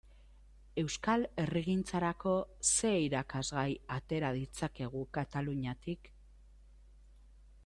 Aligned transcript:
Euskal 0.83 1.25
herrigintzarako 1.43 2.33
zer 2.71 2.97
irakasgai 3.03 3.69
atera 3.99 4.35
ditzakegu 4.41 5.05
Kataluniatik? 5.19 6.15